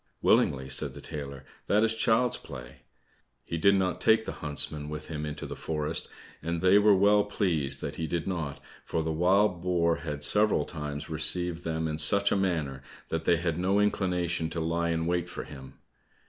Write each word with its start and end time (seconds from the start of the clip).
"Willingly," 0.23 0.67
said 0.67 0.95
the 0.95 0.99
tailor, 0.99 1.45
"that 1.67 1.83
is 1.83 1.93
child's 1.93 2.35
play!" 2.37 2.77
He 3.47 3.59
did 3.59 3.75
not 3.75 4.01
take 4.01 4.25
the 4.25 4.31
huntsmen 4.41 4.89
with 4.89 5.09
him 5.09 5.27
into 5.27 5.45
the 5.45 5.55
forest, 5.55 6.07
and 6.41 6.59
they 6.59 6.79
were 6.79 6.95
well 6.95 7.23
pleased 7.23 7.81
that 7.81 7.97
he 7.97 8.07
did 8.07 8.25
not, 8.25 8.59
for 8.83 9.03
the 9.03 9.11
wild 9.11 9.61
boar 9.61 9.97
had 9.97 10.23
several 10.23 10.65
times 10.65 11.07
received 11.11 11.63
them 11.63 11.87
in 11.87 11.99
such 11.99 12.31
a 12.31 12.35
manner 12.35 12.81
that 13.09 13.25
they 13.25 13.37
had 13.37 13.59
no 13.59 13.79
inclination 13.79 14.49
to 14.49 14.59
lie 14.59 14.89
in 14.89 15.05
wait 15.05 15.29
for 15.29 15.43
him. 15.43 15.75